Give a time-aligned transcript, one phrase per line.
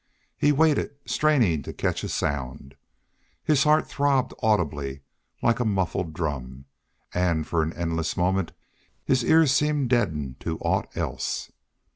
[0.35, 2.73] He waited, straining to catch a sound.
[3.43, 5.01] His heart throbbed audibly,
[5.43, 6.65] like a muffled drum,
[7.13, 8.51] and for an endless moment
[9.05, 11.51] his ears seemed deadened to aught else.